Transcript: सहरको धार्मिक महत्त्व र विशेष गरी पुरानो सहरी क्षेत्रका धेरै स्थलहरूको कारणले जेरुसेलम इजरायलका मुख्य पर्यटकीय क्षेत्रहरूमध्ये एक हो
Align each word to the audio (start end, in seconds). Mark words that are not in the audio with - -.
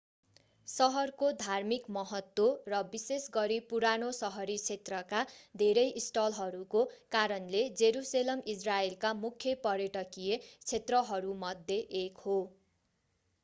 सहरको 0.67 1.27
धार्मिक 1.41 1.83
महत्त्व 1.97 2.45
र 2.69 2.79
विशेष 2.93 3.27
गरी 3.35 3.57
पुरानो 3.67 4.07
सहरी 4.19 4.55
क्षेत्रका 4.61 5.19
धेरै 5.57 5.83
स्थलहरूको 6.05 6.83
कारणले 7.11 7.61
जेरुसेलम 7.77 8.43
इजरायलका 8.55 9.13
मुख्य 9.21 9.55
पर्यटकीय 9.63 10.41
क्षेत्रहरूमध्ये 10.47 11.79
एक 12.03 12.27
हो 12.27 12.39